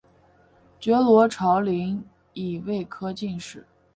[0.79, 2.03] 觉罗长麟
[2.33, 3.67] 乙未科进士。